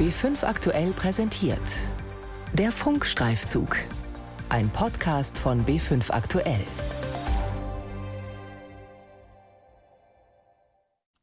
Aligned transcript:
B5 0.00 0.44
aktuell 0.44 0.92
präsentiert. 0.92 1.60
Der 2.54 2.72
Funkstreifzug. 2.72 3.76
Ein 4.48 4.70
Podcast 4.70 5.36
von 5.36 5.66
B5 5.66 6.10
aktuell. 6.10 6.64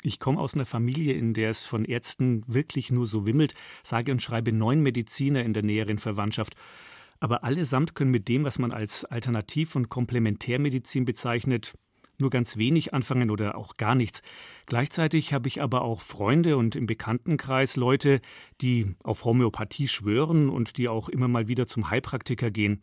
Ich 0.04 0.20
komme 0.20 0.40
aus 0.40 0.54
einer 0.54 0.68
Familie, 0.68 1.16
in 1.16 1.34
der 1.34 1.50
es 1.50 1.66
von 1.66 1.86
Ärzten 1.86 2.44
wirklich 2.46 2.92
nur 2.92 3.08
so 3.08 3.26
wimmelt, 3.26 3.56
sage 3.82 4.12
und 4.12 4.22
schreibe 4.22 4.52
neun 4.52 4.82
Mediziner 4.82 5.44
in 5.44 5.54
der 5.54 5.64
näheren 5.64 5.98
Verwandtschaft. 5.98 6.54
Aber 7.20 7.44
allesamt 7.44 7.96
können 7.96 8.12
mit 8.12 8.28
dem, 8.28 8.44
was 8.44 8.60
man 8.60 8.72
als 8.72 9.06
Alternativ- 9.06 9.76
und 9.76 9.90
Komplementärmedizin 9.90 11.04
bezeichnet, 11.04 11.74
nur 12.18 12.30
ganz 12.30 12.58
wenig 12.58 12.94
anfangen 12.94 13.30
oder 13.30 13.58
auch 13.58 13.76
gar 13.78 13.96
nichts. 13.96 14.22
Gleichzeitig 14.66 15.34
habe 15.34 15.48
ich 15.48 15.62
aber 15.62 15.82
auch 15.82 16.02
Freunde 16.02 16.58
und 16.58 16.76
im 16.76 16.88
Bekanntenkreis 16.88 17.76
Leute, 17.76 18.22
die 18.62 18.96
auf 19.04 19.26
Homöopathie 19.26 19.88
schwören 19.88 20.50
und 20.50 20.78
die 20.78 20.90
auch 20.90 21.10
immer 21.10 21.28
mal 21.28 21.48
wieder 21.48 21.68
zum 21.68 21.90
Heilpraktiker 21.90 22.52
gehen. 22.52 22.82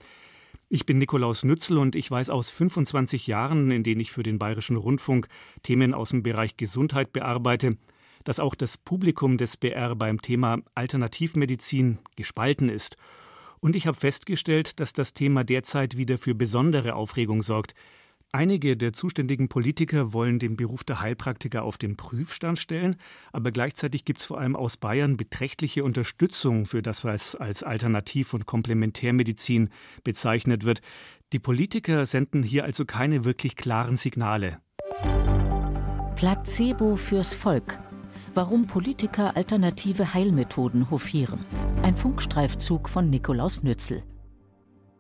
Ich 0.69 0.87
bin 0.87 0.99
Nikolaus 0.99 1.45
Nützel 1.45 1.79
und 1.79 1.95
ich 1.95 2.11
weiß 2.11 2.31
aus 2.31 2.51
25 2.51 3.27
Jahren, 3.27 3.71
in 3.71 3.83
denen 3.85 4.01
ich 4.01 4.13
für 4.13 4.23
den 4.23 4.39
Bayerischen 4.39 4.77
Rundfunk 4.77 5.29
Themen 5.63 5.95
aus 5.95 6.11
dem 6.11 6.23
Bereich 6.23 6.57
Gesundheit 6.57 7.13
bearbeite, 7.13 7.77
dass 8.25 8.41
auch 8.41 8.55
das 8.55 8.79
Publikum 8.79 9.37
des 9.37 9.57
BR 9.57 9.95
beim 9.95 10.23
Thema 10.23 10.59
Alternativmedizin 10.75 11.99
gespalten 12.17 12.69
ist. 12.69 12.97
Und 13.61 13.77
ich 13.77 13.87
habe 13.87 13.99
festgestellt, 13.99 14.81
dass 14.81 14.93
das 14.95 15.15
Thema 15.15 15.45
derzeit 15.45 15.97
wieder 15.97 16.19
für 16.19 16.35
besondere 16.35 16.95
Aufregung 16.95 17.43
sorgt. 17.43 17.75
Einige 18.35 18.77
der 18.77 18.93
zuständigen 18.93 19.49
Politiker 19.49 20.13
wollen 20.13 20.41
den 20.41 20.57
Beruf 20.57 20.83
der 20.83 21.01
Heilpraktiker 21.01 21.63
auf 21.63 21.79
den 21.79 21.97
Prüfstand 21.97 22.59
stellen, 22.59 22.97
aber 23.31 23.53
gleichzeitig 23.53 24.05
gibt 24.05 24.19
es 24.19 24.25
vor 24.25 24.41
allem 24.41 24.57
aus 24.57 24.77
Bayern 24.77 25.17
beträchtliche 25.17 25.85
Unterstützung 25.85 26.67
für 26.67 26.83
das, 26.83 27.05
was 27.05 27.37
als 27.37 27.63
Alternativ- 27.63 28.35
und 28.35 28.45
Komplementärmedizin 28.45 29.69
bezeichnet 30.03 30.65
wird. 30.65 30.81
Die 31.33 31.39
Politiker 31.39 32.07
senden 32.07 32.43
hier 32.43 32.65
also 32.65 32.85
keine 32.85 33.25
wirklich 33.25 33.55
klaren 33.55 33.97
Signale. 33.97 34.59
Placebo 36.17 36.97
fürs 36.97 37.35
Volk. 37.35 37.79
Warum 38.35 38.67
Politiker 38.67 39.37
alternative 39.37 40.13
Heilmethoden 40.13 40.91
hofieren. 40.91 41.47
Ein 41.85 41.97
Funkstreifzug 41.97 42.89
von 42.89 43.11
Nikolaus 43.11 43.63
Nützel. 43.63 44.03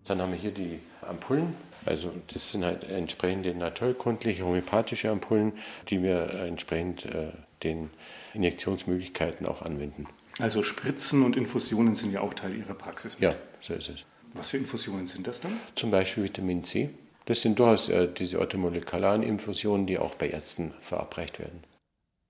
Dann 0.04 0.22
haben 0.22 0.30
wir 0.30 0.38
hier 0.38 0.54
die 0.54 0.78
Ampullen 1.02 1.52
also 1.86 2.12
das 2.32 2.50
sind 2.50 2.64
halt 2.64 2.84
entsprechende 2.84 3.54
naturkundliche, 3.54 4.44
homöopathische 4.44 5.10
Ampullen, 5.10 5.52
die 5.88 6.02
wir 6.02 6.30
entsprechend 6.34 7.06
äh, 7.06 7.32
den 7.62 7.91
Injektionsmöglichkeiten 8.34 9.46
auch 9.46 9.62
anwenden. 9.62 10.06
Also 10.38 10.62
Spritzen 10.62 11.22
und 11.22 11.36
Infusionen 11.36 11.94
sind 11.94 12.12
ja 12.12 12.20
auch 12.20 12.34
Teil 12.34 12.56
Ihrer 12.56 12.74
Praxis. 12.74 13.16
Ja, 13.20 13.34
so 13.60 13.74
ist 13.74 13.88
es. 13.88 14.04
Was 14.34 14.50
für 14.50 14.56
Infusionen 14.56 15.06
sind 15.06 15.26
das 15.26 15.41
dann? 15.41 15.52
Zum 15.76 15.91
Beispiel 15.91 16.24
Vitamin 16.24 16.64
C. 16.64 16.91
Das 17.26 17.41
sind 17.41 17.58
durchaus 17.58 17.88
äh, 17.88 18.08
diese 18.12 18.41
orthomolekularen 18.41 19.22
Infusionen, 19.22 19.86
die 19.86 19.98
auch 19.98 20.14
bei 20.16 20.28
Ärzten 20.28 20.74
verabreicht 20.80 21.38
werden. 21.38 21.62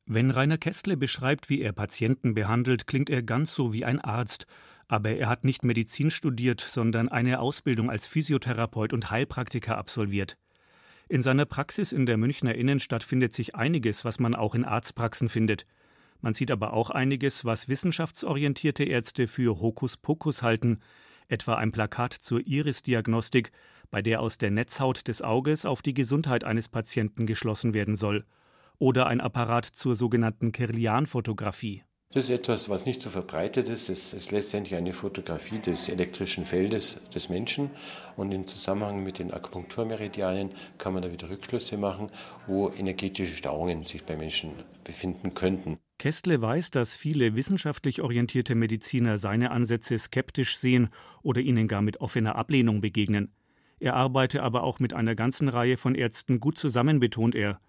Wenn 0.06 0.30
Rainer 0.30 0.58
Kästle 0.58 0.98
beschreibt, 0.98 1.48
wie 1.48 1.62
er 1.62 1.72
Patienten 1.72 2.34
behandelt, 2.34 2.86
klingt 2.86 3.08
er 3.08 3.22
ganz 3.22 3.54
so 3.54 3.72
wie 3.72 3.86
ein 3.86 4.00
Arzt 4.00 4.46
aber 4.94 5.10
er 5.10 5.28
hat 5.28 5.42
nicht 5.42 5.64
Medizin 5.64 6.12
studiert, 6.12 6.60
sondern 6.60 7.08
eine 7.08 7.40
Ausbildung 7.40 7.90
als 7.90 8.06
Physiotherapeut 8.06 8.92
und 8.92 9.10
Heilpraktiker 9.10 9.76
absolviert. 9.76 10.38
In 11.08 11.20
seiner 11.20 11.46
Praxis 11.46 11.90
in 11.90 12.06
der 12.06 12.16
Münchner 12.16 12.54
Innenstadt 12.54 13.02
findet 13.02 13.34
sich 13.34 13.56
einiges, 13.56 14.04
was 14.04 14.20
man 14.20 14.36
auch 14.36 14.54
in 14.54 14.64
Arztpraxen 14.64 15.28
findet. 15.28 15.66
Man 16.20 16.32
sieht 16.32 16.52
aber 16.52 16.74
auch 16.74 16.90
einiges, 16.90 17.44
was 17.44 17.68
wissenschaftsorientierte 17.68 18.84
Ärzte 18.84 19.26
für 19.26 19.58
Hokuspokus 19.60 20.42
halten, 20.42 20.78
etwa 21.26 21.56
ein 21.56 21.72
Plakat 21.72 22.12
zur 22.12 22.46
Iris-Diagnostik, 22.46 23.50
bei 23.90 24.00
der 24.00 24.20
aus 24.20 24.38
der 24.38 24.52
Netzhaut 24.52 25.08
des 25.08 25.22
Auges 25.22 25.66
auf 25.66 25.82
die 25.82 25.94
Gesundheit 25.94 26.44
eines 26.44 26.68
Patienten 26.68 27.26
geschlossen 27.26 27.74
werden 27.74 27.96
soll, 27.96 28.24
oder 28.78 29.08
ein 29.08 29.20
Apparat 29.20 29.64
zur 29.64 29.96
sogenannten 29.96 30.52
Kirlian-Fotografie. 30.52 31.82
Das 32.12 32.24
ist 32.24 32.30
etwas, 32.30 32.68
was 32.68 32.86
nicht 32.86 33.02
so 33.02 33.10
verbreitet 33.10 33.68
ist. 33.68 33.88
Es 33.88 34.12
ist 34.12 34.30
letztendlich 34.30 34.76
eine 34.76 34.92
Fotografie 34.92 35.58
des 35.58 35.88
elektrischen 35.88 36.44
Feldes 36.44 37.00
des 37.12 37.28
Menschen 37.28 37.70
und 38.16 38.30
im 38.30 38.46
Zusammenhang 38.46 39.02
mit 39.02 39.18
den 39.18 39.32
Akupunkturmeridianen 39.32 40.52
kann 40.78 40.94
man 40.94 41.02
da 41.02 41.10
wieder 41.10 41.28
Rückschlüsse 41.28 41.76
machen, 41.76 42.06
wo 42.46 42.70
energetische 42.70 43.34
Stauungen 43.34 43.82
sich 43.82 44.04
bei 44.04 44.16
Menschen 44.16 44.52
befinden 44.84 45.34
könnten. 45.34 45.78
Kestle 45.98 46.40
weiß, 46.40 46.70
dass 46.70 46.96
viele 46.96 47.34
wissenschaftlich 47.34 48.00
orientierte 48.00 48.54
Mediziner 48.54 49.18
seine 49.18 49.50
Ansätze 49.50 49.98
skeptisch 49.98 50.56
sehen 50.58 50.90
oder 51.22 51.40
ihnen 51.40 51.66
gar 51.66 51.82
mit 51.82 52.00
offener 52.00 52.36
Ablehnung 52.36 52.80
begegnen. 52.80 53.32
Er 53.80 53.94
arbeite 53.94 54.42
aber 54.42 54.62
auch 54.62 54.78
mit 54.78 54.92
einer 54.92 55.14
ganzen 55.14 55.48
Reihe 55.48 55.76
von 55.76 55.94
Ärzten 55.94 56.40
gut 56.40 56.58
zusammen, 56.58 57.00
betont 57.00 57.34
er. 57.34 57.60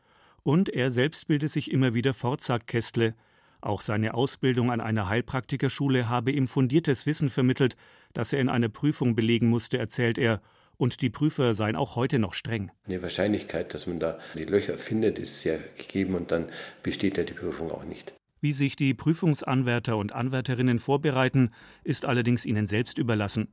Und 0.44 0.69
er 0.69 0.91
selbst 0.91 1.28
bilde 1.28 1.47
sich 1.47 1.72
immer 1.72 1.94
wieder 1.94 2.13
fort, 2.13 2.41
sagt 2.41 2.67
Kestle, 2.67 3.16
auch 3.65 3.81
seine 3.81 4.13
Ausbildung 4.13 4.71
an 4.71 4.81
einer 4.81 5.09
Heilpraktikerschule 5.09 6.09
habe 6.09 6.31
ihm 6.31 6.47
fundiertes 6.47 7.05
Wissen 7.05 7.29
vermittelt, 7.29 7.75
das 8.13 8.33
er 8.33 8.39
in 8.39 8.49
einer 8.49 8.69
Prüfung 8.69 9.15
belegen 9.15 9.49
musste, 9.49 9.77
erzählt 9.77 10.17
er, 10.17 10.41
und 10.77 11.01
die 11.01 11.09
Prüfer 11.09 11.53
seien 11.53 11.75
auch 11.75 11.95
heute 11.95 12.19
noch 12.19 12.33
streng. 12.33 12.71
Die 12.87 13.01
Wahrscheinlichkeit, 13.01 13.73
dass 13.73 13.87
man 13.87 13.99
da 13.99 14.19
die 14.35 14.43
Löcher 14.43 14.77
findet, 14.77 15.19
ist 15.19 15.41
sehr 15.41 15.59
gegeben 15.77 16.15
und 16.15 16.31
dann 16.31 16.47
besteht 16.83 17.17
ja 17.17 17.23
die 17.23 17.33
Prüfung 17.33 17.71
auch 17.71 17.85
nicht. 17.85 18.13
Wie 18.41 18.53
sich 18.53 18.75
die 18.75 18.93
Prüfungsanwärter 18.93 19.97
und 19.97 20.11
Anwärterinnen 20.11 20.79
vorbereiten, 20.79 21.51
ist 21.83 22.05
allerdings 22.05 22.45
ihnen 22.45 22.67
selbst 22.67 22.97
überlassen. 22.97 23.47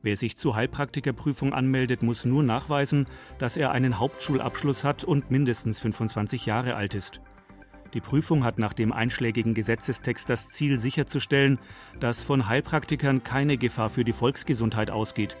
Wer 0.00 0.16
sich 0.16 0.36
zur 0.36 0.54
Heilpraktikerprüfung 0.54 1.52
anmeldet, 1.52 2.02
muss 2.02 2.24
nur 2.24 2.44
nachweisen, 2.44 3.06
dass 3.38 3.56
er 3.56 3.72
einen 3.72 3.98
Hauptschulabschluss 3.98 4.84
hat 4.84 5.02
und 5.02 5.30
mindestens 5.30 5.80
25 5.80 6.46
Jahre 6.46 6.76
alt 6.76 6.94
ist. 6.94 7.20
Die 7.94 8.00
Prüfung 8.00 8.44
hat 8.44 8.58
nach 8.58 8.74
dem 8.74 8.92
einschlägigen 8.92 9.54
Gesetzestext 9.54 10.28
das 10.28 10.48
Ziel 10.50 10.78
sicherzustellen, 10.78 11.58
dass 12.00 12.22
von 12.22 12.48
Heilpraktikern 12.48 13.24
keine 13.24 13.56
Gefahr 13.56 13.88
für 13.88 14.04
die 14.04 14.12
Volksgesundheit 14.12 14.90
ausgeht. 14.90 15.36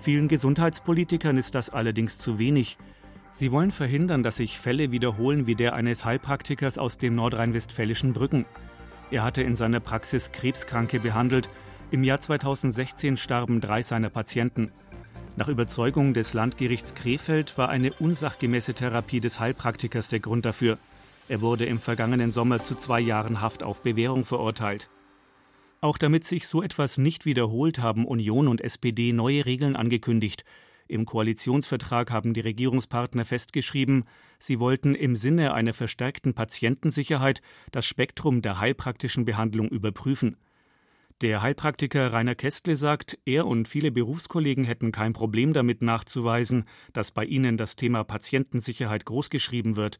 Vielen 0.00 0.28
Gesundheitspolitikern 0.28 1.36
ist 1.36 1.54
das 1.56 1.70
allerdings 1.70 2.18
zu 2.18 2.38
wenig. 2.38 2.78
Sie 3.32 3.50
wollen 3.50 3.72
verhindern, 3.72 4.22
dass 4.22 4.36
sich 4.36 4.58
Fälle 4.58 4.92
wiederholen 4.92 5.46
wie 5.46 5.56
der 5.56 5.74
eines 5.74 6.04
Heilpraktikers 6.04 6.78
aus 6.78 6.98
dem 6.98 7.16
nordrhein-westfälischen 7.16 8.12
Brücken. 8.12 8.46
Er 9.10 9.24
hatte 9.24 9.42
in 9.42 9.56
seiner 9.56 9.80
Praxis 9.80 10.32
Krebskranke 10.32 11.00
behandelt. 11.00 11.50
Im 11.90 12.04
Jahr 12.04 12.20
2016 12.20 13.16
starben 13.16 13.60
drei 13.60 13.82
seiner 13.82 14.10
Patienten. 14.10 14.72
Nach 15.36 15.48
Überzeugung 15.48 16.14
des 16.14 16.32
Landgerichts 16.32 16.94
Krefeld 16.94 17.58
war 17.58 17.68
eine 17.68 17.92
unsachgemäße 17.92 18.74
Therapie 18.74 19.20
des 19.20 19.38
Heilpraktikers 19.38 20.08
der 20.08 20.20
Grund 20.20 20.44
dafür. 20.46 20.78
Er 21.28 21.40
wurde 21.40 21.64
im 21.64 21.80
vergangenen 21.80 22.30
Sommer 22.30 22.62
zu 22.62 22.76
zwei 22.76 23.00
Jahren 23.00 23.40
Haft 23.40 23.64
auf 23.64 23.82
Bewährung 23.82 24.24
verurteilt. 24.24 24.88
Auch 25.80 25.98
damit 25.98 26.24
sich 26.24 26.46
so 26.46 26.62
etwas 26.62 26.98
nicht 26.98 27.26
wiederholt, 27.26 27.80
haben 27.80 28.06
Union 28.06 28.46
und 28.46 28.60
SPD 28.60 29.12
neue 29.12 29.44
Regeln 29.44 29.74
angekündigt. 29.74 30.44
Im 30.88 31.04
Koalitionsvertrag 31.04 32.12
haben 32.12 32.32
die 32.32 32.40
Regierungspartner 32.40 33.24
festgeschrieben, 33.24 34.04
sie 34.38 34.60
wollten 34.60 34.94
im 34.94 35.16
Sinne 35.16 35.52
einer 35.52 35.74
verstärkten 35.74 36.32
Patientensicherheit 36.32 37.42
das 37.72 37.86
Spektrum 37.86 38.40
der 38.40 38.60
heilpraktischen 38.60 39.24
Behandlung 39.24 39.68
überprüfen. 39.68 40.36
Der 41.22 41.42
Heilpraktiker 41.42 42.12
Rainer 42.12 42.36
Kästle 42.36 42.76
sagt, 42.76 43.18
er 43.24 43.46
und 43.46 43.66
viele 43.66 43.90
Berufskollegen 43.90 44.64
hätten 44.64 44.92
kein 44.92 45.12
Problem 45.12 45.54
damit 45.54 45.82
nachzuweisen, 45.82 46.66
dass 46.92 47.10
bei 47.10 47.24
ihnen 47.24 47.56
das 47.56 47.74
Thema 47.74 48.04
Patientensicherheit 48.04 49.06
großgeschrieben 49.06 49.74
wird. 49.74 49.98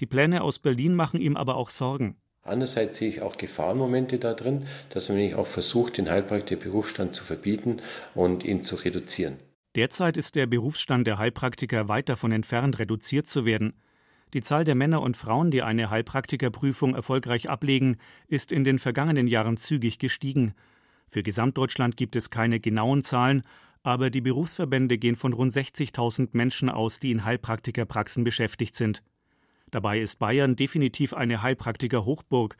Die 0.00 0.06
Pläne 0.06 0.42
aus 0.42 0.58
Berlin 0.58 0.94
machen 0.94 1.20
ihm 1.20 1.36
aber 1.36 1.56
auch 1.56 1.70
Sorgen. 1.70 2.16
Andererseits 2.42 2.98
sehe 2.98 3.08
ich 3.08 3.22
auch 3.22 3.36
Gefahrenmomente 3.36 4.18
da 4.18 4.34
drin, 4.34 4.66
dass 4.90 5.08
man 5.08 5.34
auch 5.34 5.46
versucht, 5.46 5.96
den 5.96 6.10
Heilpraktiker-Berufsstand 6.10 7.14
zu 7.14 7.24
verbieten 7.24 7.78
und 8.14 8.44
ihn 8.44 8.64
zu 8.64 8.76
reduzieren. 8.76 9.38
Derzeit 9.74 10.16
ist 10.16 10.34
der 10.34 10.46
Berufsstand 10.46 11.06
der 11.06 11.18
Heilpraktiker 11.18 11.88
weit 11.88 12.08
davon 12.08 12.32
entfernt, 12.32 12.78
reduziert 12.78 13.26
zu 13.26 13.44
werden. 13.44 13.74
Die 14.34 14.42
Zahl 14.42 14.64
der 14.64 14.74
Männer 14.74 15.00
und 15.00 15.16
Frauen, 15.16 15.50
die 15.50 15.62
eine 15.62 15.90
Heilpraktikerprüfung 15.90 16.94
erfolgreich 16.94 17.48
ablegen, 17.48 17.96
ist 18.28 18.52
in 18.52 18.64
den 18.64 18.78
vergangenen 18.78 19.26
Jahren 19.26 19.56
zügig 19.56 19.98
gestiegen. 19.98 20.54
Für 21.08 21.22
Gesamtdeutschland 21.22 21.96
gibt 21.96 22.14
es 22.14 22.30
keine 22.30 22.60
genauen 22.60 23.02
Zahlen, 23.02 23.42
aber 23.82 24.10
die 24.10 24.20
Berufsverbände 24.20 24.98
gehen 24.98 25.14
von 25.14 25.32
rund 25.32 25.52
60.000 25.52 26.30
Menschen 26.32 26.68
aus, 26.68 26.98
die 26.98 27.10
in 27.10 27.24
Heilpraktikerpraxen 27.24 28.24
beschäftigt 28.24 28.74
sind. 28.74 29.02
Dabei 29.74 29.98
ist 29.98 30.20
Bayern 30.20 30.54
definitiv 30.54 31.14
eine 31.14 31.42
Heilpraktiker-Hochburg. 31.42 32.56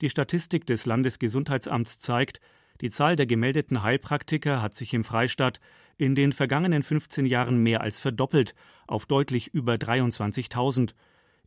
Die 0.00 0.08
Statistik 0.08 0.64
des 0.64 0.86
Landesgesundheitsamts 0.86 1.98
zeigt, 1.98 2.40
die 2.80 2.88
Zahl 2.88 3.16
der 3.16 3.26
gemeldeten 3.26 3.82
Heilpraktiker 3.82 4.62
hat 4.62 4.74
sich 4.74 4.94
im 4.94 5.04
Freistaat 5.04 5.60
in 5.98 6.14
den 6.14 6.32
vergangenen 6.32 6.82
15 6.82 7.26
Jahren 7.26 7.62
mehr 7.62 7.82
als 7.82 8.00
verdoppelt, 8.00 8.54
auf 8.86 9.04
deutlich 9.04 9.52
über 9.52 9.74
23.000. 9.74 10.94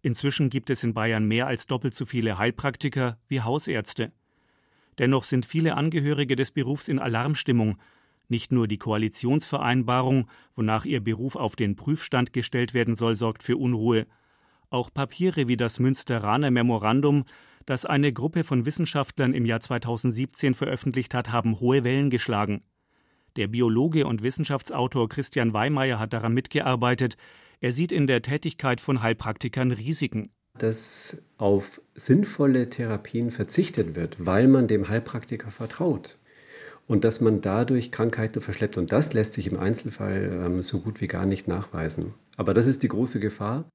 Inzwischen 0.03 0.51
gibt 0.51 0.69
es 0.69 0.83
in 0.83 0.93
Bayern 0.93 1.25
mehr 1.25 1.47
als 1.47 1.65
doppelt 1.65 1.95
so 1.95 2.05
viele 2.05 2.37
Heilpraktiker 2.37 3.17
wie 3.27 3.41
Hausärzte. 3.41 4.11
Dennoch 4.99 5.23
sind 5.23 5.47
viele 5.47 5.77
Angehörige 5.77 6.35
des 6.35 6.51
Berufs 6.51 6.89
in 6.89 6.99
Alarmstimmung. 6.99 7.79
Nicht 8.27 8.51
nur 8.51 8.67
die 8.67 8.77
Koalitionsvereinbarung, 8.77 10.29
wonach 10.55 10.85
ihr 10.85 11.03
Beruf 11.03 11.35
auf 11.35 11.55
den 11.55 11.75
Prüfstand 11.75 12.33
gestellt 12.33 12.75
werden 12.75 12.95
soll, 12.95 13.15
sorgt 13.15 13.41
für 13.41 13.57
Unruhe. 13.57 14.05
Auch 14.69 14.93
Papiere 14.93 15.47
wie 15.47 15.55
das 15.55 15.79
Münsteraner 15.79 16.51
Memorandum, 16.51 17.23
das 17.65 17.85
eine 17.85 18.11
Gruppe 18.11 18.43
von 18.43 18.65
Wissenschaftlern 18.65 19.33
im 19.33 19.45
Jahr 19.45 19.61
2017 19.61 20.53
veröffentlicht 20.53 21.13
hat, 21.13 21.31
haben 21.31 21.59
hohe 21.61 21.85
Wellen 21.85 22.09
geschlagen. 22.09 22.61
Der 23.37 23.47
Biologe 23.47 24.05
und 24.05 24.23
Wissenschaftsautor 24.23 25.07
Christian 25.07 25.53
Weimeyer 25.53 25.99
hat 25.99 26.11
daran 26.11 26.33
mitgearbeitet. 26.33 27.15
Er 27.61 27.71
sieht 27.71 27.93
in 27.93 28.07
der 28.07 28.21
Tätigkeit 28.21 28.81
von 28.81 29.01
Heilpraktikern 29.01 29.71
Risiken. 29.71 30.31
Dass 30.57 31.17
auf 31.37 31.79
sinnvolle 31.95 32.69
Therapien 32.69 33.31
verzichtet 33.31 33.95
wird, 33.95 34.25
weil 34.25 34.47
man 34.47 34.67
dem 34.67 34.89
Heilpraktiker 34.89 35.51
vertraut 35.51 36.17
und 36.87 37.03
dass 37.03 37.21
man 37.21 37.41
dadurch 37.41 37.91
Krankheiten 37.91 38.41
verschleppt. 38.41 38.77
Und 38.77 38.91
das 38.91 39.13
lässt 39.13 39.33
sich 39.33 39.47
im 39.47 39.59
Einzelfall 39.59 40.41
ähm, 40.43 40.63
so 40.63 40.79
gut 40.79 40.99
wie 40.99 41.07
gar 41.07 41.25
nicht 41.25 41.47
nachweisen. 41.47 42.13
Aber 42.37 42.53
das 42.53 42.67
ist 42.67 42.83
die 42.83 42.87
große 42.87 43.19
Gefahr. 43.19 43.65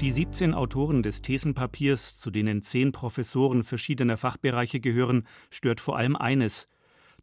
Die 0.00 0.12
17 0.12 0.54
Autoren 0.54 1.02
des 1.02 1.22
Thesenpapiers, 1.22 2.16
zu 2.16 2.30
denen 2.30 2.62
zehn 2.62 2.92
Professoren 2.92 3.64
verschiedener 3.64 4.16
Fachbereiche 4.16 4.78
gehören, 4.78 5.26
stört 5.50 5.80
vor 5.80 5.96
allem 5.96 6.14
eines, 6.14 6.68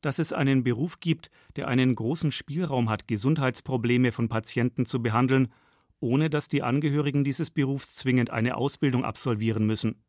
dass 0.02 0.20
es 0.20 0.34
einen 0.34 0.66
Beruf 0.66 1.00
gibt, 1.00 1.32
der 1.56 1.70
einen 1.70 1.96
großen 1.96 2.32
Spielraum 2.32 2.90
hat, 2.90 3.08
Gesundheitsprobleme 3.08 4.12
von 4.12 4.28
Patienten 4.28 4.86
zu 4.86 5.02
behandeln, 5.02 5.54
ohne 6.02 6.30
dass 6.30 6.50
die 6.50 6.64
Angehörigen 6.64 7.24
dieses 7.24 7.50
Berufs 7.50 7.96
zwingend 7.96 8.32
eine 8.32 8.58
Ausbildung 8.58 9.06
absolvieren 9.06 9.66
müssen. 9.66 10.04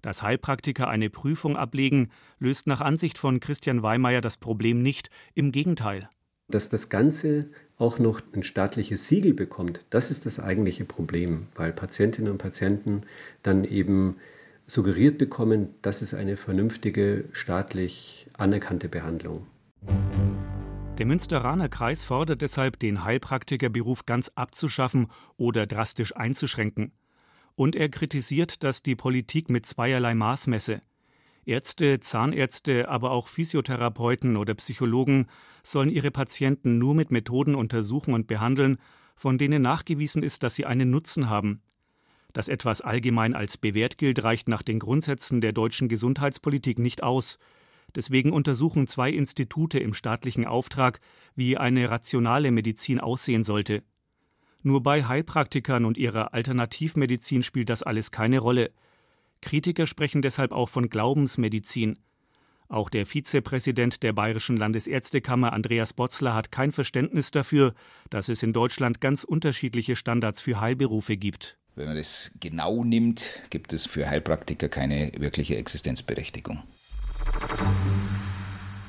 Dass 0.00 0.22
Heilpraktiker 0.22 0.88
eine 0.88 1.10
Prüfung 1.10 1.58
ablegen, 1.58 2.08
löst 2.38 2.66
nach 2.66 2.80
Ansicht 2.80 3.18
von 3.18 3.38
Christian 3.38 3.82
Weimeyer 3.82 4.22
das 4.22 4.38
Problem 4.38 4.82
nicht, 4.82 5.10
im 5.34 5.52
Gegenteil. 5.52 6.08
Dass 6.50 6.70
das 6.70 6.88
Ganze 6.88 7.50
auch 7.76 7.98
noch 7.98 8.22
ein 8.34 8.42
staatliches 8.42 9.06
Siegel 9.06 9.34
bekommt, 9.34 9.84
das 9.90 10.10
ist 10.10 10.24
das 10.24 10.40
eigentliche 10.40 10.86
Problem, 10.86 11.46
weil 11.54 11.74
Patientinnen 11.74 12.32
und 12.32 12.38
Patienten 12.38 13.02
dann 13.42 13.64
eben 13.64 14.16
suggeriert 14.66 15.18
bekommen, 15.18 15.74
das 15.82 16.00
ist 16.00 16.14
eine 16.14 16.38
vernünftige, 16.38 17.24
staatlich 17.32 18.28
anerkannte 18.32 18.88
Behandlung. 18.88 19.46
Der 20.96 21.04
Münsteraner 21.04 21.68
Kreis 21.68 22.02
fordert 22.02 22.40
deshalb, 22.40 22.78
den 22.78 23.04
Heilpraktikerberuf 23.04 24.06
ganz 24.06 24.32
abzuschaffen 24.34 25.08
oder 25.36 25.66
drastisch 25.66 26.16
einzuschränken. 26.16 26.92
Und 27.56 27.76
er 27.76 27.90
kritisiert, 27.90 28.62
dass 28.64 28.82
die 28.82 28.96
Politik 28.96 29.50
mit 29.50 29.66
zweierlei 29.66 30.14
Maß 30.14 30.46
messe. 30.46 30.80
Ärzte, 31.48 31.98
Zahnärzte, 32.00 32.88
aber 32.88 33.10
auch 33.10 33.26
Physiotherapeuten 33.26 34.36
oder 34.36 34.54
Psychologen 34.54 35.26
sollen 35.62 35.90
ihre 35.90 36.10
Patienten 36.10 36.78
nur 36.78 36.94
mit 36.94 37.10
Methoden 37.10 37.54
untersuchen 37.54 38.14
und 38.14 38.26
behandeln, 38.26 38.78
von 39.16 39.38
denen 39.38 39.62
nachgewiesen 39.62 40.22
ist, 40.22 40.42
dass 40.42 40.54
sie 40.54 40.66
einen 40.66 40.90
Nutzen 40.90 41.28
haben. 41.28 41.62
Dass 42.32 42.48
etwas 42.48 42.82
allgemein 42.82 43.34
als 43.34 43.56
bewährt 43.56 43.98
gilt, 43.98 44.22
reicht 44.22 44.48
nach 44.48 44.62
den 44.62 44.78
Grundsätzen 44.78 45.40
der 45.40 45.52
deutschen 45.52 45.88
Gesundheitspolitik 45.88 46.78
nicht 46.78 47.02
aus. 47.02 47.38
Deswegen 47.94 48.32
untersuchen 48.32 48.86
zwei 48.86 49.10
Institute 49.10 49.78
im 49.78 49.94
staatlichen 49.94 50.46
Auftrag, 50.46 51.00
wie 51.34 51.56
eine 51.56 51.88
rationale 51.90 52.50
Medizin 52.50 53.00
aussehen 53.00 53.44
sollte. 53.44 53.82
Nur 54.62 54.82
bei 54.82 55.04
Heilpraktikern 55.04 55.84
und 55.84 55.96
ihrer 55.96 56.34
Alternativmedizin 56.34 57.42
spielt 57.42 57.70
das 57.70 57.82
alles 57.82 58.10
keine 58.10 58.40
Rolle. 58.40 58.70
Kritiker 59.40 59.86
sprechen 59.86 60.22
deshalb 60.22 60.52
auch 60.52 60.68
von 60.68 60.88
Glaubensmedizin. 60.88 61.98
Auch 62.68 62.90
der 62.90 63.06
Vizepräsident 63.06 64.02
der 64.02 64.12
Bayerischen 64.12 64.56
Landesärztekammer 64.56 65.54
Andreas 65.54 65.94
Botzler 65.94 66.34
hat 66.34 66.52
kein 66.52 66.70
Verständnis 66.70 67.30
dafür, 67.30 67.74
dass 68.10 68.28
es 68.28 68.42
in 68.42 68.52
Deutschland 68.52 69.00
ganz 69.00 69.24
unterschiedliche 69.24 69.96
Standards 69.96 70.42
für 70.42 70.60
Heilberufe 70.60 71.16
gibt. 71.16 71.58
Wenn 71.76 71.86
man 71.86 71.96
das 71.96 72.32
genau 72.40 72.84
nimmt, 72.84 73.26
gibt 73.50 73.72
es 73.72 73.86
für 73.86 74.10
Heilpraktiker 74.10 74.68
keine 74.68 75.12
wirkliche 75.18 75.56
Existenzberechtigung. 75.56 76.62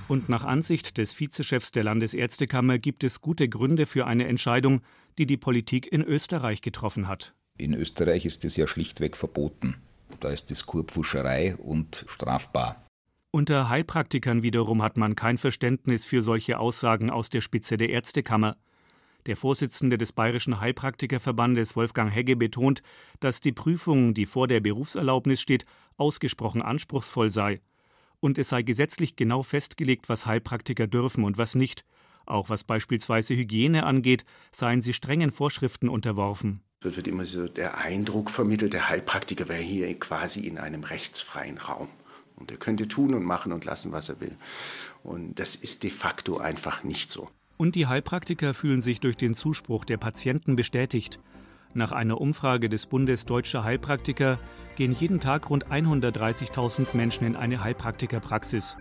Und 0.10 0.28
nach 0.28 0.44
Ansicht 0.44 0.98
des 0.98 1.18
Vizechefs 1.18 1.72
der 1.72 1.84
Landesärztekammer 1.84 2.80
gibt 2.80 3.04
es 3.04 3.22
gute 3.22 3.48
Gründe 3.48 3.86
für 3.86 4.08
eine 4.08 4.28
Entscheidung, 4.28 4.82
die 5.20 5.28
die 5.28 5.38
Politik 5.38 5.90
in 5.90 6.04
Österreich 6.04 6.62
getroffen 6.62 7.08
hat. 7.08 7.36
In 7.58 7.76
Österreich 7.76 8.26
ist 8.26 8.44
es 8.44 8.58
ja 8.58 8.66
schlichtweg 8.66 9.16
verboten. 9.16 9.76
Da 10.20 10.30
ist 10.30 10.52
das 10.52 10.66
Kurpfuscherei 10.66 11.56
und 11.56 12.06
strafbar. 12.08 12.86
Unter 13.32 13.70
Heilpraktikern 13.70 14.44
wiederum 14.44 14.82
hat 14.82 14.98
man 14.98 15.16
kein 15.16 15.38
Verständnis 15.38 16.06
für 16.06 16.22
solche 16.22 16.58
Aussagen 16.58 17.10
aus 17.10 17.30
der 17.30 17.42
Spitze 17.42 17.78
der 17.78 17.90
Ärztekammer. 17.90 18.58
Der 19.26 19.38
Vorsitzende 19.38 19.98
des 19.98 20.14
Bayerischen 20.14 20.60
Heilpraktikerverbandes 20.60 21.76
Wolfgang 21.76 22.14
Hegge 22.14 22.36
betont, 22.36 22.82
dass 23.20 23.42
die 23.42 23.52
Prüfung, 23.52 24.14
die 24.14 24.26
vor 24.26 24.48
der 24.48 24.62
Berufserlaubnis 24.62 25.42
steht, 25.42 25.66
ausgesprochen 25.98 26.62
anspruchsvoll 26.62 27.30
sei 27.30 27.62
und 28.20 28.38
es 28.38 28.50
sei 28.50 28.62
gesetzlich 28.64 29.16
genau 29.16 29.44
festgelegt, 29.44 30.10
was 30.10 30.26
Heilpraktiker 30.26 30.88
dürfen 30.88 31.24
und 31.24 31.38
was 31.38 31.56
nicht. 31.56 31.86
Auch 32.26 32.50
was 32.50 32.64
beispielsweise 32.64 33.36
Hygiene 33.36 33.86
angeht, 33.86 34.26
seien 34.52 34.82
sie 34.82 34.94
strengen 34.94 35.32
Vorschriften 35.32 35.90
unterworfen. 35.90 36.62
Es 36.82 36.96
wird 36.96 37.10
immer 37.10 37.26
so 37.26 37.50
der 37.50 37.78
Eindruck 37.78 38.30
vermittelt, 38.30 38.72
der 38.72 38.88
Heilpraktiker 38.88 39.50
wäre 39.50 39.62
hier 39.62 39.94
quasi 40.00 40.48
in 40.48 40.58
einem 40.58 40.86
rechtsfreien 40.86 41.58
Raum. 41.58 41.90
Und 42.38 42.52
er 42.52 42.58
könnte 42.58 42.88
tun 42.88 43.14
und 43.14 43.24
machen 43.26 43.52
und 43.52 43.66
lassen, 43.66 43.92
was 43.92 44.08
er 44.08 44.22
will. 44.22 44.38
Und 45.04 45.40
das 45.40 45.58
ist 45.58 45.84
de 45.84 45.90
facto 45.90 46.38
einfach 46.38 46.86
nicht 46.86 47.10
so. 47.10 47.30
Und 47.58 47.76
die 47.76 47.88
Heilpraktiker 47.88 48.54
fühlen 48.54 48.82
sich 48.82 49.02
durch 49.02 49.18
den 49.18 49.34
Zuspruch 49.34 49.84
der 49.84 49.98
Patienten 49.98 50.56
bestätigt. 50.56 51.20
Nach 51.74 51.92
einer 51.92 52.22
Umfrage 52.22 52.70
des 52.70 52.88
Bundes 52.88 53.26
Deutscher 53.26 53.66
Heilpraktiker 53.66 54.40
gehen 54.78 54.96
jeden 54.98 55.20
Tag 55.20 55.50
rund 55.50 55.68
130.000 55.68 56.96
Menschen 56.96 57.28
in 57.28 57.36
eine 57.36 57.62
Heilpraktikerpraxis. 57.62 58.78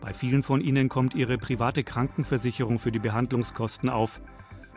Bei 0.00 0.14
vielen 0.14 0.42
von 0.42 0.62
ihnen 0.62 0.88
kommt 0.88 1.14
ihre 1.14 1.36
private 1.36 1.84
Krankenversicherung 1.84 2.78
für 2.78 2.92
die 2.92 2.98
Behandlungskosten 2.98 3.90
auf. 3.90 4.22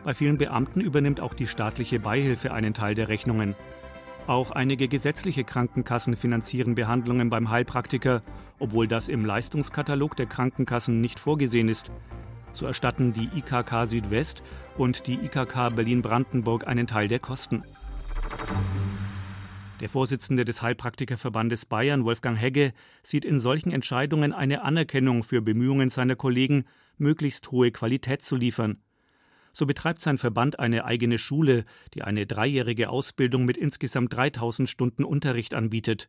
Bei 0.04 0.14
vielen 0.14 0.38
Beamten 0.38 0.80
übernimmt 0.80 1.20
auch 1.20 1.34
die 1.34 1.46
staatliche 1.46 2.00
Beihilfe 2.00 2.52
einen 2.52 2.72
Teil 2.72 2.94
der 2.94 3.08
Rechnungen. 3.08 3.54
Auch 4.26 4.50
einige 4.50 4.88
gesetzliche 4.88 5.44
Krankenkassen 5.44 6.16
finanzieren 6.16 6.74
Behandlungen 6.74 7.30
beim 7.30 7.50
Heilpraktiker, 7.50 8.22
obwohl 8.58 8.86
das 8.86 9.08
im 9.08 9.24
Leistungskatalog 9.24 10.16
der 10.16 10.26
Krankenkassen 10.26 11.00
nicht 11.00 11.18
vorgesehen 11.18 11.68
ist. 11.68 11.90
So 12.52 12.66
erstatten 12.66 13.12
die 13.12 13.28
IKK 13.36 13.86
Südwest 13.86 14.42
und 14.76 15.06
die 15.06 15.14
IKK 15.14 15.70
Berlin-Brandenburg 15.74 16.66
einen 16.66 16.86
Teil 16.86 17.08
der 17.08 17.18
Kosten. 17.18 17.62
Der 19.80 19.88
Vorsitzende 19.88 20.44
des 20.44 20.60
Heilpraktikerverbandes 20.60 21.64
Bayern, 21.64 22.04
Wolfgang 22.04 22.38
Hegge, 22.38 22.72
sieht 23.02 23.24
in 23.24 23.40
solchen 23.40 23.72
Entscheidungen 23.72 24.32
eine 24.32 24.62
Anerkennung 24.62 25.22
für 25.22 25.40
Bemühungen 25.40 25.88
seiner 25.88 26.16
Kollegen, 26.16 26.64
möglichst 26.98 27.50
hohe 27.50 27.70
Qualität 27.70 28.22
zu 28.22 28.36
liefern. 28.36 28.78
So 29.52 29.66
betreibt 29.66 30.00
sein 30.00 30.18
Verband 30.18 30.58
eine 30.58 30.84
eigene 30.84 31.18
Schule, 31.18 31.64
die 31.94 32.02
eine 32.02 32.26
dreijährige 32.26 32.88
Ausbildung 32.90 33.44
mit 33.44 33.56
insgesamt 33.56 34.14
3000 34.14 34.68
Stunden 34.68 35.04
Unterricht 35.04 35.54
anbietet. 35.54 36.08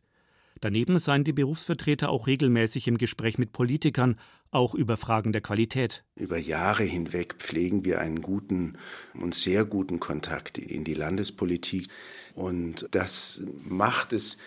Daneben 0.60 1.00
seien 1.00 1.24
die 1.24 1.32
Berufsvertreter 1.32 2.08
auch 2.08 2.28
regelmäßig 2.28 2.86
im 2.86 2.96
Gespräch 2.96 3.36
mit 3.36 3.52
Politikern, 3.52 4.16
auch 4.52 4.74
über 4.74 4.96
Fragen 4.96 5.32
der 5.32 5.40
Qualität. 5.40 6.04
Über 6.14 6.38
Jahre 6.38 6.84
hinweg 6.84 7.34
pflegen 7.38 7.84
wir 7.84 8.00
einen 8.00 8.22
guten 8.22 8.78
und 9.14 9.34
sehr 9.34 9.64
guten 9.64 9.98
Kontakt 9.98 10.58
in 10.58 10.84
die 10.84 10.94
Landespolitik. 10.94 11.88
Und 12.34 12.86
das 12.92 13.42
macht 13.64 14.12
es 14.12 14.38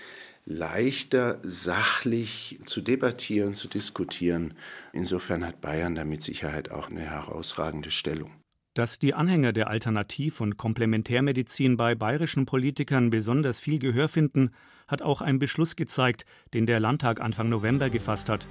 leichter, 0.46 1.40
sachlich 1.44 2.60
zu 2.66 2.82
debattieren, 2.82 3.56
zu 3.56 3.68
diskutieren. 3.68 4.54
Insofern 4.94 5.46
hat 5.46 5.60
Bayern 5.60 5.96
da 5.96 6.06
mit 6.06 6.22
Sicherheit 6.22 6.72
auch 6.72 6.90
eine 6.90 7.02
herausragende 7.02 7.92
Stellung. 7.92 8.32
Dass 8.76 9.00
die 9.00 9.14
Anhänger 9.14 9.54
der 9.54 9.70
Alternativ- 9.70 10.42
und 10.42 10.58
Komplementärmedizin 10.58 11.78
bei 11.78 11.96
bayerischen 11.96 12.46
Politikern 12.46 13.10
besonders 13.10 13.58
viel 13.58 13.80
Gehör 13.80 14.10
finden, 14.10 14.52
hat 14.90 15.02
auch 15.02 15.22
ein 15.22 15.40
Beschluss 15.40 15.78
gezeigt, 15.78 16.26
den 16.54 16.66
der 16.66 16.82
Landtag 16.82 17.22
Anfang 17.22 17.48
November 17.48 17.90
gefasst 17.90 18.28
hat. 18.28 18.46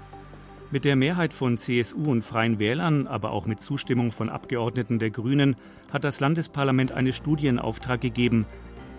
Mit 0.71 0.87
der 0.87 0.97
Mehrheit 0.97 1.35
von 1.35 1.59
CSU 1.59 2.11
und 2.11 2.23
Freien 2.23 2.59
Wählern, 2.59 3.07
aber 3.07 3.33
auch 3.33 3.45
mit 3.45 3.61
Zustimmung 3.61 4.13
von 4.13 4.31
Abgeordneten 4.31 4.99
der 4.99 5.11
Grünen, 5.11 5.57
hat 5.93 6.05
das 6.05 6.21
Landesparlament 6.21 6.91
eine 6.91 7.13
Studie 7.13 7.49
in 7.49 7.59
Auftrag 7.59 8.01
gegeben. 8.01 8.47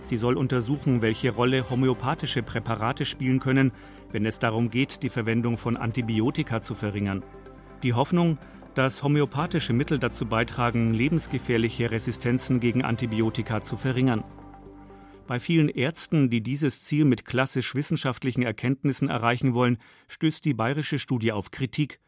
Sie 0.04 0.18
soll 0.18 0.38
untersuchen, 0.38 1.02
welche 1.02 1.32
Rolle 1.32 1.72
homöopathische 1.72 2.44
Präparate 2.44 3.04
spielen 3.04 3.40
können, 3.40 3.72
wenn 4.12 4.28
es 4.28 4.38
darum 4.38 4.70
geht, 4.70 5.02
die 5.02 5.10
Verwendung 5.10 5.58
von 5.58 5.76
Antibiotika 5.76 6.62
zu 6.62 6.76
verringern. 6.76 7.24
Die 7.82 7.94
Hoffnung, 7.94 8.38
dass 8.76 9.02
homöopathische 9.04 9.74
Mittel 9.74 9.98
dazu 9.98 10.26
beitragen, 10.26 10.94
lebensgefährliche 10.94 11.92
Resistenzen 11.92 12.60
gegen 12.60 12.84
Antibiotika 12.84 13.62
zu 13.62 13.78
verringern. 13.78 14.24
Bei 15.28 15.40
vielen 15.40 15.70
Ärzten, 15.70 16.30
die 16.30 16.42
dieses 16.42 16.84
Ziel 16.84 17.06
mit 17.06 17.26
klassisch 17.26 17.74
wissenschaftlichen 17.74 18.44
Erkenntnissen 18.44 19.10
erreichen 19.10 19.54
wollen, 19.56 19.78
stößt 20.08 20.46
die 20.46 20.54
bayerische 20.54 21.00
Studie 21.00 21.32
auf 21.32 21.50
Kritik. 21.50 22.00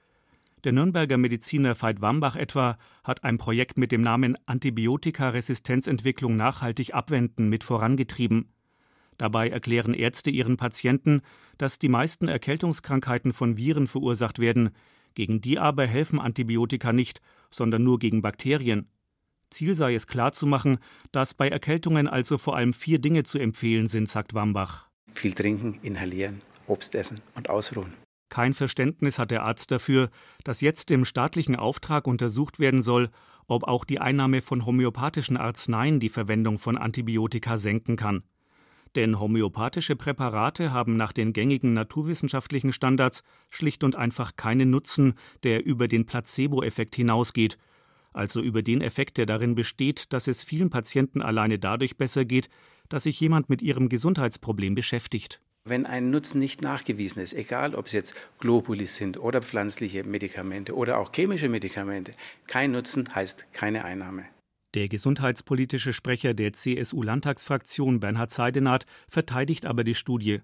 Der 0.64 0.72
Nürnberger 0.72 1.18
Mediziner 1.18 1.82
Veit 1.82 2.02
Wambach 2.02 2.36
etwa 2.36 2.78
hat 3.04 3.24
ein 3.24 3.38
Projekt 3.38 3.78
mit 3.78 3.92
dem 3.92 4.02
Namen 4.02 4.38
Antibiotikaresistenzentwicklung 4.46 6.36
nachhaltig 6.36 6.94
abwenden 6.94 7.50
mit 7.50 7.64
vorangetrieben. 7.64 8.50
Dabei 9.18 9.50
erklären 9.50 9.94
Ärzte 9.94 10.30
ihren 10.30 10.58
Patienten, 10.58 11.22
dass 11.58 11.80
die 11.80 11.90
meisten 11.90 12.28
Erkältungskrankheiten 12.28 13.34
von 13.34 13.58
Viren 13.58 13.88
verursacht 13.88 14.40
werden, 14.40 14.72
gegen 15.16 15.42
die 15.42 15.58
aber 15.58 15.88
helfen 15.88 16.20
Antibiotika 16.20 16.94
nicht, 16.94 17.22
sondern 17.50 17.84
nur 17.84 17.98
gegen 17.98 18.22
Bakterien. 18.22 18.88
Ziel 19.50 19.76
sei 19.76 19.96
es 19.96 20.08
klarzumachen, 20.08 20.78
dass 21.12 21.34
bei 21.34 21.48
Erkältungen 21.48 22.08
also 22.08 22.38
vor 22.38 22.56
allem 22.56 22.74
vier 22.74 23.00
Dinge 23.00 23.24
zu 23.24 23.40
empfehlen 23.40 23.88
sind, 23.88 24.10
sagt 24.10 24.34
Wambach. 24.34 24.90
Viel 25.14 25.34
trinken, 25.34 25.80
inhalieren, 25.82 26.38
Obst 26.68 26.94
essen 26.96 27.22
und 27.36 27.50
ausruhen. 27.50 27.94
Kein 28.30 28.54
Verständnis 28.54 29.20
hat 29.20 29.32
der 29.32 29.44
Arzt 29.44 29.72
dafür, 29.72 30.10
dass 30.44 30.62
jetzt 30.62 30.92
im 30.92 31.06
staatlichen 31.06 31.56
Auftrag 31.56 32.08
untersucht 32.08 32.60
werden 32.60 32.82
soll, 32.82 33.10
ob 33.48 33.64
auch 33.64 33.86
die 33.86 34.00
Einnahme 34.00 34.42
von 34.42 34.66
homöopathischen 34.66 35.38
Arzneien 35.38 36.02
die 36.02 36.10
Verwendung 36.10 36.60
von 36.60 36.78
Antibiotika 36.78 37.58
senken 37.58 37.96
kann. 37.96 38.24
Denn 38.96 39.20
homöopathische 39.20 39.96
Präparate 39.96 40.72
haben 40.72 40.98
nach 40.98 41.12
den 41.12 41.34
gängigen 41.34 41.74
naturwissenschaftlichen 41.74 42.74
Standards 42.74 43.24
schlicht 43.50 43.84
und 43.84 43.96
einfach 43.96 44.36
keinen 44.36 44.70
Nutzen, 44.70 45.16
der 45.44 45.66
über 45.66 45.88
den 45.88 46.06
Placebo-Effekt 46.06 46.96
hinausgeht, 46.96 47.58
also 48.14 48.42
über 48.42 48.64
den 48.64 48.82
Effekt, 48.82 49.18
der 49.18 49.26
darin 49.26 49.56
besteht, 49.56 50.12
dass 50.12 50.28
es 50.28 50.44
vielen 50.44 50.70
Patienten 50.70 51.22
alleine 51.22 51.60
dadurch 51.60 51.98
besser 51.98 52.26
geht, 52.26 52.50
dass 52.90 53.04
sich 53.04 53.20
jemand 53.20 53.50
mit 53.50 53.62
ihrem 53.62 53.90
Gesundheitsproblem 53.90 54.74
beschäftigt. 54.76 55.42
Wenn 55.66 55.86
ein 55.86 56.10
Nutzen 56.10 56.40
nicht 56.40 56.62
nachgewiesen 56.62 57.22
ist, 57.22 57.34
egal 57.34 57.76
ob 57.76 57.88
es 57.88 57.92
jetzt 57.92 58.16
Globulis 58.40 58.96
sind 58.96 59.20
oder 59.20 59.42
pflanzliche 59.42 60.04
Medikamente 60.06 60.74
oder 60.74 60.98
auch 60.98 61.12
chemische 61.14 61.50
Medikamente, 61.50 62.14
kein 62.48 62.72
Nutzen 62.72 63.14
heißt 63.14 63.52
keine 63.52 63.84
Einnahme. 63.84 64.26
Der 64.74 64.90
gesundheitspolitische 64.90 65.94
Sprecher 65.94 66.34
der 66.34 66.54
CSU-Landtagsfraktion 66.54 68.00
Bernhard 68.00 68.32
Seidenath 68.32 68.86
verteidigt 69.08 69.66
aber 69.66 69.84
die 69.84 69.96
Studie. 69.96 70.42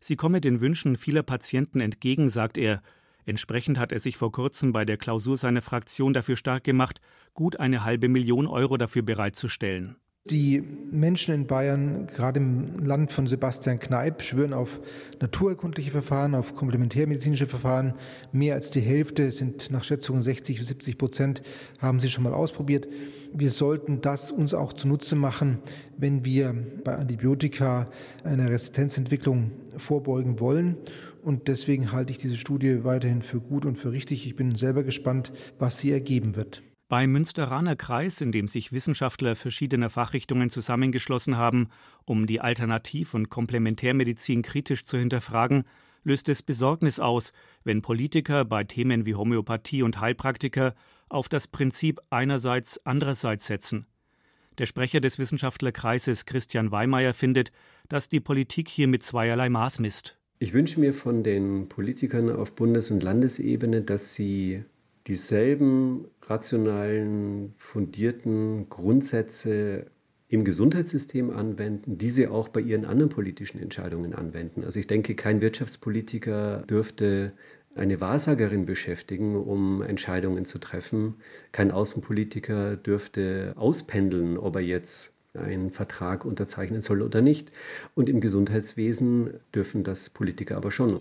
Sie 0.00 0.16
komme 0.16 0.40
den 0.40 0.60
Wünschen 0.60 0.96
vieler 0.96 1.22
Patienten 1.22 1.80
entgegen, 1.80 2.30
sagt 2.30 2.56
er. 2.56 2.82
Entsprechend 3.26 3.78
hat 3.78 3.92
er 3.92 3.98
sich 3.98 4.16
vor 4.16 4.32
kurzem 4.32 4.72
bei 4.72 4.86
der 4.86 4.96
Klausur 4.96 5.36
seiner 5.36 5.60
Fraktion 5.60 6.14
dafür 6.14 6.36
stark 6.36 6.64
gemacht, 6.64 7.00
gut 7.34 7.60
eine 7.60 7.84
halbe 7.84 8.08
Million 8.08 8.46
Euro 8.46 8.78
dafür 8.78 9.02
bereitzustellen. 9.02 9.96
Die 10.26 10.62
Menschen 10.92 11.34
in 11.34 11.46
Bayern, 11.46 12.06
gerade 12.06 12.40
im 12.40 12.76
Land 12.76 13.10
von 13.10 13.26
Sebastian 13.26 13.78
Kneip, 13.78 14.20
schwören 14.20 14.52
auf 14.52 14.78
naturerkundliche 15.18 15.90
Verfahren, 15.90 16.34
auf 16.34 16.54
komplementärmedizinische 16.54 17.46
Verfahren. 17.46 17.94
Mehr 18.30 18.54
als 18.54 18.70
die 18.70 18.82
Hälfte 18.82 19.30
sind 19.30 19.70
nach 19.70 19.82
Schätzungen 19.82 20.20
60 20.20 20.58
bis 20.58 20.68
70 20.68 20.98
Prozent, 20.98 21.42
haben 21.78 22.00
sie 22.00 22.10
schon 22.10 22.22
mal 22.22 22.34
ausprobiert. 22.34 22.86
Wir 23.32 23.50
sollten 23.50 24.02
das 24.02 24.30
uns 24.30 24.52
auch 24.52 24.74
zunutze 24.74 25.16
machen, 25.16 25.60
wenn 25.96 26.22
wir 26.22 26.54
bei 26.84 26.96
Antibiotika 26.96 27.90
einer 28.22 28.50
Resistenzentwicklung 28.50 29.52
vorbeugen 29.78 30.38
wollen. 30.38 30.76
Und 31.22 31.48
deswegen 31.48 31.92
halte 31.92 32.12
ich 32.12 32.18
diese 32.18 32.36
Studie 32.36 32.84
weiterhin 32.84 33.22
für 33.22 33.40
gut 33.40 33.64
und 33.64 33.76
für 33.76 33.90
richtig. 33.90 34.26
Ich 34.26 34.36
bin 34.36 34.54
selber 34.54 34.84
gespannt, 34.84 35.32
was 35.58 35.78
sie 35.78 35.90
ergeben 35.90 36.36
wird. 36.36 36.62
Beim 36.90 37.12
Münsteraner 37.12 37.76
Kreis, 37.76 38.20
in 38.20 38.32
dem 38.32 38.48
sich 38.48 38.72
Wissenschaftler 38.72 39.36
verschiedener 39.36 39.90
Fachrichtungen 39.90 40.50
zusammengeschlossen 40.50 41.36
haben, 41.36 41.68
um 42.04 42.26
die 42.26 42.40
Alternativ- 42.40 43.14
und 43.14 43.30
Komplementärmedizin 43.30 44.42
kritisch 44.42 44.82
zu 44.82 44.98
hinterfragen, 44.98 45.62
löst 46.02 46.28
es 46.28 46.42
Besorgnis 46.42 46.98
aus, 46.98 47.32
wenn 47.62 47.80
Politiker 47.80 48.44
bei 48.44 48.64
Themen 48.64 49.06
wie 49.06 49.14
Homöopathie 49.14 49.84
und 49.84 50.00
Heilpraktiker 50.00 50.74
auf 51.08 51.28
das 51.28 51.46
Prinzip 51.46 52.00
einerseits 52.10 52.84
andererseits 52.84 53.46
setzen. 53.46 53.86
Der 54.58 54.66
Sprecher 54.66 55.00
des 55.00 55.20
Wissenschaftlerkreises 55.20 56.26
Christian 56.26 56.72
Weimeyer 56.72 57.14
findet, 57.14 57.52
dass 57.88 58.08
die 58.08 58.18
Politik 58.18 58.68
hier 58.68 58.88
mit 58.88 59.04
zweierlei 59.04 59.48
Maß 59.48 59.78
misst. 59.78 60.18
Ich 60.40 60.54
wünsche 60.54 60.80
mir 60.80 60.92
von 60.92 61.22
den 61.22 61.68
Politikern 61.68 62.34
auf 62.34 62.56
Bundes- 62.56 62.90
und 62.90 63.04
Landesebene, 63.04 63.82
dass 63.82 64.12
sie 64.14 64.64
dieselben 65.10 66.06
rationalen, 66.22 67.52
fundierten 67.56 68.68
Grundsätze 68.68 69.86
im 70.28 70.44
Gesundheitssystem 70.44 71.30
anwenden, 71.30 71.98
die 71.98 72.10
sie 72.10 72.28
auch 72.28 72.46
bei 72.48 72.60
ihren 72.60 72.84
anderen 72.84 73.10
politischen 73.10 73.58
Entscheidungen 73.60 74.14
anwenden. 74.14 74.62
Also 74.62 74.78
ich 74.78 74.86
denke, 74.86 75.16
kein 75.16 75.40
Wirtschaftspolitiker 75.40 76.58
dürfte 76.58 77.32
eine 77.74 78.00
Wahrsagerin 78.00 78.66
beschäftigen, 78.66 79.34
um 79.34 79.82
Entscheidungen 79.82 80.44
zu 80.44 80.60
treffen. 80.60 81.16
Kein 81.50 81.72
Außenpolitiker 81.72 82.76
dürfte 82.76 83.54
auspendeln, 83.56 84.38
ob 84.38 84.54
er 84.54 84.62
jetzt 84.62 85.12
einen 85.34 85.72
Vertrag 85.72 86.24
unterzeichnen 86.24 86.82
soll 86.82 87.02
oder 87.02 87.20
nicht. 87.20 87.50
Und 87.96 88.08
im 88.08 88.20
Gesundheitswesen 88.20 89.40
dürfen 89.52 89.82
das 89.82 90.08
Politiker 90.08 90.56
aber 90.56 90.70
schon. 90.70 91.00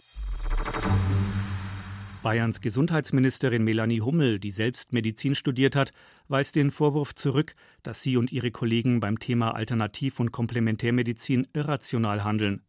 Bayerns 2.21 2.59
Gesundheitsministerin 2.59 3.63
Melanie 3.63 4.01
Hummel, 4.01 4.39
die 4.39 4.51
selbst 4.51 4.91
Medizin 4.91 5.35
studiert 5.35 5.77
hat, 5.77 5.93
weist 6.27 6.57
den 6.57 6.69
Vorwurf 6.69 7.15
zurück, 7.15 7.53
dass 7.81 8.01
sie 8.01 8.17
und 8.17 8.33
ihre 8.33 8.51
Kollegen 8.51 8.99
beim 8.99 9.19
Thema 9.19 9.55
Alternativ- 9.55 10.19
und 10.19 10.33
Komplementärmedizin 10.33 11.47
irrational 11.53 12.25
handeln. 12.25 12.61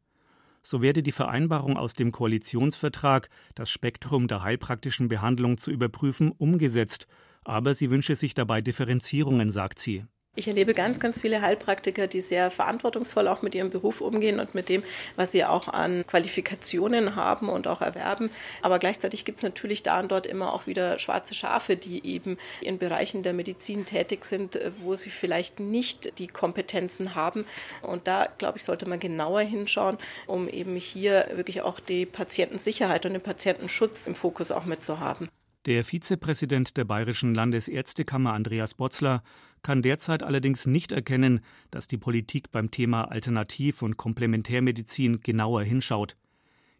So 0.62 0.82
werde 0.82 1.02
die 1.02 1.10
Vereinbarung 1.10 1.76
aus 1.76 1.94
dem 1.94 2.12
Koalitionsvertrag, 2.12 3.28
das 3.56 3.70
Spektrum 3.70 4.28
der 4.28 4.44
heilpraktischen 4.44 5.08
Behandlung 5.08 5.58
zu 5.58 5.72
überprüfen, 5.72 6.30
umgesetzt, 6.30 7.08
aber 7.42 7.74
sie 7.74 7.90
wünsche 7.90 8.14
sich 8.14 8.34
dabei 8.34 8.60
Differenzierungen, 8.60 9.50
sagt 9.50 9.80
sie. 9.80 10.04
Ich 10.40 10.48
erlebe 10.48 10.72
ganz, 10.72 10.98
ganz 11.00 11.20
viele 11.20 11.42
Heilpraktiker, 11.42 12.06
die 12.06 12.22
sehr 12.22 12.50
verantwortungsvoll 12.50 13.28
auch 13.28 13.42
mit 13.42 13.54
ihrem 13.54 13.68
Beruf 13.68 14.00
umgehen 14.00 14.40
und 14.40 14.54
mit 14.54 14.70
dem, 14.70 14.82
was 15.14 15.32
sie 15.32 15.44
auch 15.44 15.68
an 15.68 16.06
Qualifikationen 16.06 17.14
haben 17.14 17.50
und 17.50 17.68
auch 17.68 17.82
erwerben. 17.82 18.30
Aber 18.62 18.78
gleichzeitig 18.78 19.26
gibt 19.26 19.40
es 19.40 19.42
natürlich 19.42 19.82
da 19.82 20.00
und 20.00 20.10
dort 20.10 20.26
immer 20.26 20.54
auch 20.54 20.66
wieder 20.66 20.98
schwarze 20.98 21.34
Schafe, 21.34 21.76
die 21.76 22.06
eben 22.06 22.38
in 22.62 22.78
Bereichen 22.78 23.22
der 23.22 23.34
Medizin 23.34 23.84
tätig 23.84 24.24
sind, 24.24 24.58
wo 24.78 24.96
sie 24.96 25.10
vielleicht 25.10 25.60
nicht 25.60 26.18
die 26.18 26.28
Kompetenzen 26.28 27.14
haben. 27.14 27.44
Und 27.82 28.08
da, 28.08 28.26
glaube 28.38 28.56
ich, 28.56 28.64
sollte 28.64 28.88
man 28.88 28.98
genauer 28.98 29.42
hinschauen, 29.42 29.98
um 30.26 30.48
eben 30.48 30.74
hier 30.76 31.26
wirklich 31.34 31.60
auch 31.60 31.80
die 31.80 32.06
Patientensicherheit 32.06 33.04
und 33.04 33.12
den 33.12 33.20
Patientenschutz 33.20 34.06
im 34.06 34.14
Fokus 34.14 34.52
auch 34.52 34.64
mitzuhaben. 34.64 35.28
Der 35.66 35.84
Vizepräsident 35.84 36.78
der 36.78 36.86
Bayerischen 36.86 37.34
Landesärztekammer 37.34 38.32
Andreas 38.32 38.72
Botzler 38.72 39.22
kann 39.62 39.82
derzeit 39.82 40.22
allerdings 40.22 40.66
nicht 40.66 40.90
erkennen, 40.90 41.40
dass 41.70 41.86
die 41.86 41.98
Politik 41.98 42.50
beim 42.50 42.70
Thema 42.70 43.04
Alternativ- 43.10 43.82
und 43.82 43.98
Komplementärmedizin 43.98 45.20
genauer 45.20 45.62
hinschaut. 45.62 46.16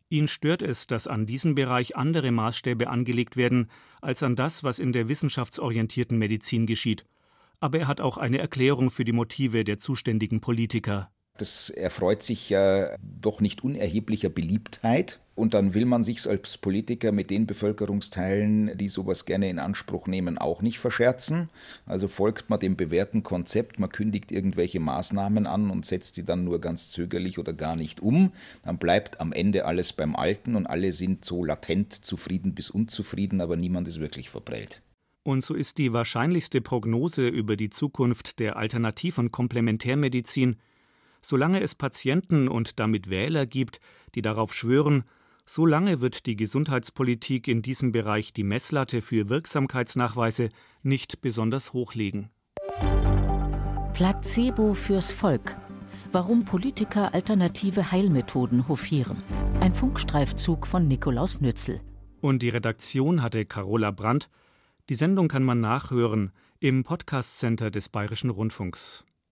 Ihn 0.08 0.28
stört 0.28 0.62
es, 0.62 0.86
dass 0.86 1.06
an 1.06 1.26
diesem 1.26 1.54
Bereich 1.54 1.94
andere 1.94 2.30
Maßstäbe 2.30 2.88
angelegt 2.88 3.36
werden 3.36 3.70
als 4.00 4.22
an 4.22 4.34
das, 4.34 4.64
was 4.64 4.78
in 4.78 4.92
der 4.92 5.08
wissenschaftsorientierten 5.08 6.16
Medizin 6.16 6.64
geschieht. 6.64 7.04
Aber 7.60 7.80
er 7.80 7.86
hat 7.86 8.00
auch 8.00 8.16
eine 8.16 8.38
Erklärung 8.38 8.88
für 8.88 9.04
die 9.04 9.12
Motive 9.12 9.62
der 9.62 9.76
zuständigen 9.76 10.40
Politiker. 10.40 11.10
Das 11.40 11.70
erfreut 11.70 12.22
sich 12.22 12.50
ja 12.50 12.96
doch 13.00 13.40
nicht 13.40 13.64
unerheblicher 13.64 14.28
Beliebtheit. 14.28 15.20
Und 15.34 15.54
dann 15.54 15.72
will 15.72 15.86
man 15.86 16.04
sich 16.04 16.28
als 16.28 16.58
Politiker 16.58 17.12
mit 17.12 17.30
den 17.30 17.46
Bevölkerungsteilen, 17.46 18.76
die 18.76 18.88
sowas 18.88 19.24
gerne 19.24 19.48
in 19.48 19.58
Anspruch 19.58 20.06
nehmen, 20.06 20.36
auch 20.36 20.60
nicht 20.60 20.78
verscherzen. 20.78 21.48
Also 21.86 22.08
folgt 22.08 22.50
man 22.50 22.60
dem 22.60 22.76
bewährten 22.76 23.22
Konzept, 23.22 23.78
man 23.78 23.88
kündigt 23.88 24.32
irgendwelche 24.32 24.80
Maßnahmen 24.80 25.46
an 25.46 25.70
und 25.70 25.86
setzt 25.86 26.16
sie 26.16 26.26
dann 26.26 26.44
nur 26.44 26.60
ganz 26.60 26.90
zögerlich 26.90 27.38
oder 27.38 27.54
gar 27.54 27.74
nicht 27.74 28.00
um. 28.00 28.32
Dann 28.64 28.76
bleibt 28.76 29.18
am 29.18 29.32
Ende 29.32 29.64
alles 29.64 29.94
beim 29.94 30.14
Alten 30.14 30.56
und 30.56 30.66
alle 30.66 30.92
sind 30.92 31.24
so 31.24 31.42
latent 31.42 31.94
zufrieden 31.94 32.54
bis 32.54 32.68
unzufrieden, 32.68 33.40
aber 33.40 33.56
niemand 33.56 33.88
ist 33.88 34.00
wirklich 34.00 34.28
verprellt. 34.28 34.82
Und 35.22 35.42
so 35.42 35.54
ist 35.54 35.78
die 35.78 35.94
wahrscheinlichste 35.94 36.60
Prognose 36.60 37.26
über 37.28 37.56
die 37.56 37.70
Zukunft 37.70 38.40
der 38.40 38.56
Alternativ- 38.56 39.16
und 39.16 39.32
Komplementärmedizin 39.32 40.56
Solange 41.20 41.60
es 41.60 41.74
Patienten 41.74 42.48
und 42.48 42.78
damit 42.78 43.10
Wähler 43.10 43.46
gibt, 43.46 43.80
die 44.14 44.22
darauf 44.22 44.54
schwören, 44.54 45.04
solange 45.44 46.00
wird 46.00 46.26
die 46.26 46.36
Gesundheitspolitik 46.36 47.48
in 47.48 47.62
diesem 47.62 47.92
Bereich 47.92 48.32
die 48.32 48.44
Messlatte 48.44 49.02
für 49.02 49.28
Wirksamkeitsnachweise 49.28 50.48
nicht 50.82 51.20
besonders 51.20 51.72
hochlegen. 51.72 52.30
Placebo 53.92 54.74
fürs 54.74 55.12
Volk. 55.12 55.56
Warum 56.12 56.44
Politiker 56.44 57.14
alternative 57.14 57.92
Heilmethoden 57.92 58.66
hofieren. 58.66 59.22
Ein 59.60 59.74
Funkstreifzug 59.74 60.66
von 60.66 60.88
Nikolaus 60.88 61.40
Nützel. 61.40 61.80
Und 62.20 62.42
die 62.42 62.48
Redaktion 62.48 63.22
hatte 63.22 63.44
Carola 63.44 63.90
Brandt. 63.90 64.28
Die 64.88 64.94
Sendung 64.94 65.28
kann 65.28 65.44
man 65.44 65.60
nachhören 65.60 66.32
im 66.58 66.82
Podcast 66.82 67.38
Center 67.38 67.70
des 67.70 67.88
Bayerischen 67.88 68.30
Rundfunks. 68.30 69.04